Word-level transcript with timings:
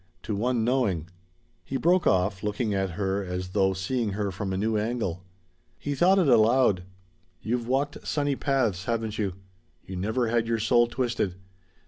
To 0.23 0.35
one 0.35 0.63
knowing" 0.63 1.11
He 1.63 1.77
broke 1.77 2.07
off, 2.07 2.41
looking 2.41 2.73
at 2.73 2.93
her 2.97 3.23
as 3.23 3.49
though 3.49 3.73
seeing 3.73 4.13
her 4.13 4.31
from 4.31 4.51
a 4.51 4.57
new 4.57 4.75
angle. 4.75 5.23
He 5.77 5.93
thought 5.93 6.17
it 6.17 6.27
aloud. 6.27 6.81
"You've 7.43 7.67
walked 7.67 8.07
sunny 8.07 8.35
paths, 8.35 8.85
haven't 8.85 9.19
you? 9.19 9.33
You 9.85 9.95
never 9.97 10.29
had 10.29 10.47
your 10.47 10.57
soul 10.57 10.87
twisted. 10.87 11.35